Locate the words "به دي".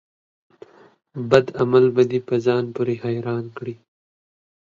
1.95-2.19